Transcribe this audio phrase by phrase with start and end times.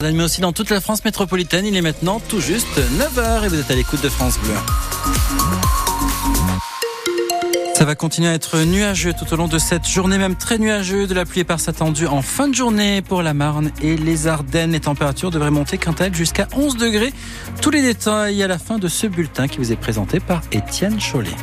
[0.00, 3.58] Mais aussi dans toute la France métropolitaine, il est maintenant tout juste 9h et vous
[3.58, 4.54] êtes à l'écoute de France Bleu.
[7.74, 11.08] Ça va continuer à être nuageux tout au long de cette journée, même très nuageux.
[11.08, 14.70] De la pluie éparse attendue en fin de journée pour la Marne et les Ardennes.
[14.70, 17.12] Les températures devraient monter quant à elles jusqu'à 11 degrés.
[17.60, 21.00] Tous les détails à la fin de ce bulletin qui vous est présenté par Étienne
[21.00, 21.34] Chollet.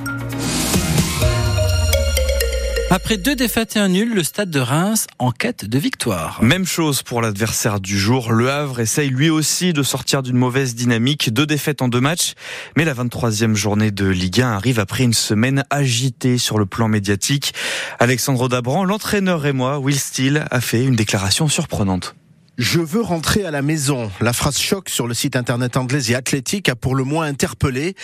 [2.95, 6.41] Après deux défaites et un nul, le stade de Reims en quête de victoire.
[6.41, 8.31] Même chose pour l'adversaire du jour.
[8.31, 11.33] Le Havre essaye lui aussi de sortir d'une mauvaise dynamique.
[11.33, 12.35] Deux défaites en deux matchs.
[12.77, 16.87] Mais la 23e journée de Ligue 1 arrive après une semaine agitée sur le plan
[16.87, 17.53] médiatique.
[17.99, 22.15] Alexandre Dabran, l'entraîneur et moi, Will Steele, a fait une déclaration surprenante.
[22.57, 24.09] Je veux rentrer à la maison.
[24.21, 27.95] La phrase choc sur le site internet anglais et athlétique a pour le moins interpellé.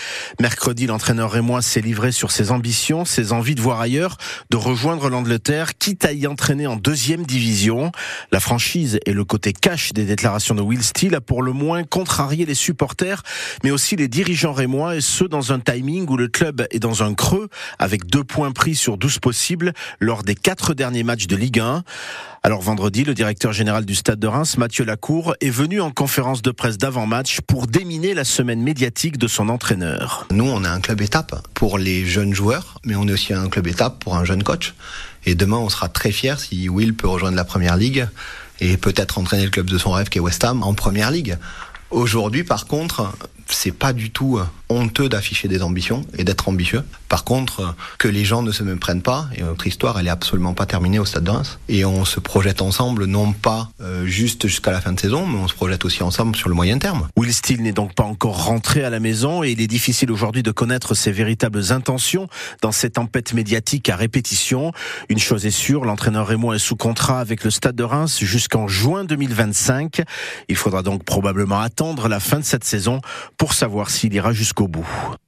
[0.42, 4.18] Mercredi, l'entraîneur et moi s'est livré sur ses ambitions, ses envies de voir ailleurs,
[4.50, 7.92] de rejoindre l'Angleterre, quitte à y entraîner en deuxième division.
[8.30, 11.82] La franchise et le côté cash des déclarations de Will Steele a pour le moins
[11.84, 13.22] contrarié les supporters,
[13.64, 17.02] mais aussi les dirigeants rémois et ce dans un timing où le club est dans
[17.02, 21.36] un creux avec deux points pris sur douze possibles lors des quatre derniers matchs de
[21.36, 21.84] Ligue 1.
[22.44, 26.42] Alors vendredi, le directeur général du Stade de Reims, Mathieu Lacour, est venu en conférence
[26.42, 30.26] de presse d'avant-match pour déminer la semaine médiatique de son entraîneur.
[30.32, 33.48] Nous, on est un club étape pour les jeunes joueurs, mais on est aussi un
[33.48, 34.74] club étape pour un jeune coach.
[35.26, 38.08] Et demain, on sera très fiers si Will peut rejoindre la Première Ligue
[38.60, 41.38] et peut-être entraîner le club de son rêve qui est West Ham en Première Ligue.
[41.90, 43.12] Aujourd'hui, par contre,
[43.48, 44.40] c'est pas du tout
[44.72, 46.82] honteux d'afficher des ambitions et d'être ambitieux.
[47.08, 50.54] Par contre, que les gens ne se méprennent pas, et notre histoire, elle est absolument
[50.54, 51.58] pas terminée au Stade de Reims.
[51.68, 55.38] Et on se projette ensemble, non pas euh, juste jusqu'à la fin de saison, mais
[55.38, 57.08] on se projette aussi ensemble sur le moyen terme.
[57.16, 60.42] Will Steele n'est donc pas encore rentré à la maison et il est difficile aujourd'hui
[60.42, 62.28] de connaître ses véritables intentions
[62.62, 64.72] dans cette tempête médiatique à répétition.
[65.08, 68.68] Une chose est sûre, l'entraîneur Raymond est sous contrat avec le Stade de Reims jusqu'en
[68.68, 70.02] juin 2025.
[70.48, 73.00] Il faudra donc probablement attendre la fin de cette saison
[73.36, 74.61] pour savoir s'il ira jusqu'au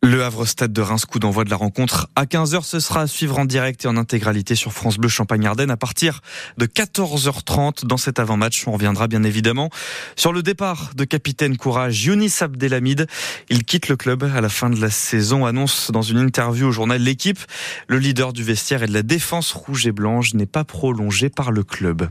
[0.03, 2.63] Le Havre Stade de Reims, coup d'envoi de la rencontre à 15h.
[2.63, 6.21] Ce sera à suivre en direct et en intégralité sur France Bleu Champagne-Ardenne à partir
[6.59, 8.65] de 14h30 dans cet avant-match.
[8.67, 9.71] On reviendra bien évidemment
[10.17, 13.07] sur le départ de capitaine courage Younis Abdelhamid.
[13.49, 16.73] Il quitte le club à la fin de la saison, annonce dans une interview au
[16.73, 17.41] journal L'équipe.
[17.89, 21.51] Le leader du vestiaire et de la défense rouge et blanche n'est pas prolongé par
[21.51, 22.09] le club.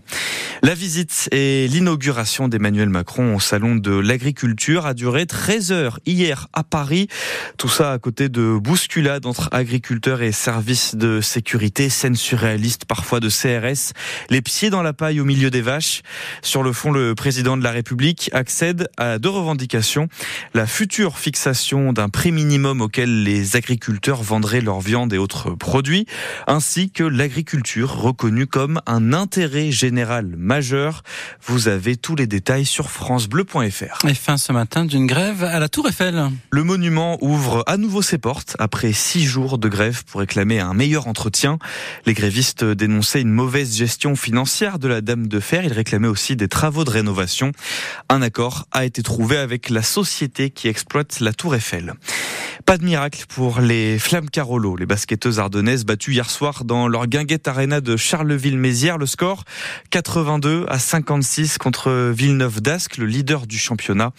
[0.65, 6.47] La visite et l'inauguration d'Emmanuel Macron au salon de l'agriculture a duré 13 heures hier
[6.53, 7.09] à Paris.
[7.57, 13.19] Tout ça à côté de bousculades entre agriculteurs et services de sécurité, scène surréaliste parfois
[13.19, 13.91] de CRS,
[14.29, 16.01] les pieds dans la paille au milieu des vaches.
[16.41, 20.07] Sur le fond, le président de la République accède à deux revendications.
[20.53, 26.05] La future fixation d'un prix minimum auquel les agriculteurs vendraient leur viande et autres produits,
[26.47, 30.37] ainsi que l'agriculture reconnue comme un intérêt général.
[31.45, 34.07] Vous avez tous les détails sur francebleu.fr.
[34.07, 36.29] Et fin ce matin d'une grève à la Tour Eiffel.
[36.51, 40.75] Le monument ouvre à nouveau ses portes après six jours de grève pour réclamer un
[40.75, 41.57] meilleur entretien.
[42.05, 45.65] Les grévistes dénonçaient une mauvaise gestion financière de la Dame de Fer.
[45.65, 47.51] Ils réclamaient aussi des travaux de rénovation.
[48.09, 51.95] Un accord a été trouvé avec la société qui exploite la Tour Eiffel.
[52.65, 57.07] Pas de miracle pour les Flammes Carolo, les basketteuses ardennaises battues hier soir dans leur
[57.07, 58.97] guinguette arena de Charleville-Mézières.
[58.97, 59.43] Le score
[59.89, 64.11] 82 à 56 contre Villeneuve d'Ascq, le leader du championnat.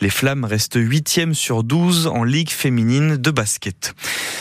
[0.00, 3.94] Les Flammes restent 8e sur 12 en Ligue féminine de basket.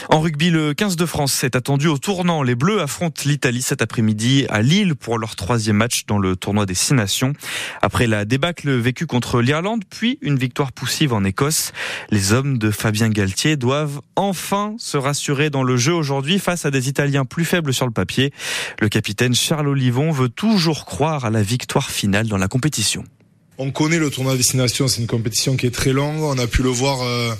[0.09, 2.43] En rugby, le 15 de France est attendu au tournant.
[2.43, 6.65] Les Bleus affrontent l'Italie cet après-midi à Lille pour leur troisième match dans le tournoi
[6.65, 7.33] des Six Nations.
[7.81, 11.73] Après la débâcle vécue contre l'Irlande, puis une victoire poussive en Écosse,
[12.11, 16.71] les hommes de Fabien Galtier doivent enfin se rassurer dans le jeu aujourd'hui face à
[16.71, 18.31] des Italiens plus faibles sur le papier.
[18.79, 23.03] Le capitaine Charles Olivon veut toujours croire à la victoire finale dans la compétition.
[23.57, 26.21] On connaît le tournoi des Nations, c'est une compétition qui est très longue.
[26.21, 27.33] On a pu le voir, euh,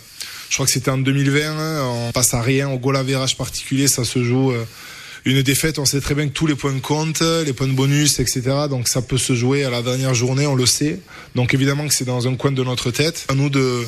[0.50, 1.42] je crois que c'était en 2020.
[1.42, 2.08] Hein.
[2.08, 4.52] on passe à rien, au goal à virage particulier, ça se joue.
[4.52, 4.66] Euh,
[5.26, 8.20] une défaite, on sait très bien que tous les points comptent, les points de bonus,
[8.20, 8.42] etc.
[8.70, 11.00] Donc ça peut se jouer à la dernière journée, on le sait.
[11.36, 13.26] Donc évidemment que c'est dans un coin de notre tête.
[13.28, 13.86] À nous de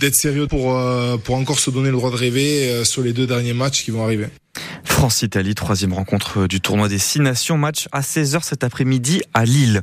[0.00, 3.26] d'être sérieux pour, euh, pour encore se donner le droit de rêver sur les deux
[3.26, 4.26] derniers matchs qui vont arriver.
[4.94, 9.82] France-Italie, troisième rencontre du tournoi des Six Nations, match à 16h cet après-midi à Lille.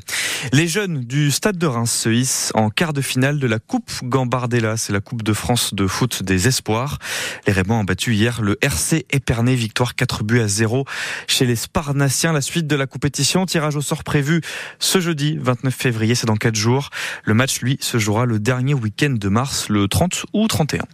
[0.53, 3.91] Les jeunes du Stade de Reims se hissent en quart de finale de la Coupe
[4.03, 6.97] Gambardella, c'est la Coupe de France de foot des espoirs.
[7.45, 10.85] Les Raymond ont battu hier le RC Épernay, victoire 4 buts à 0
[11.27, 12.31] chez les Sparnassiens.
[12.31, 14.41] La suite de la compétition, tirage au sort prévu
[14.79, 16.89] ce jeudi 29 février, c'est dans 4 jours.
[17.25, 20.85] Le match, lui, se jouera le dernier week-end de mars, le 30 ou 31.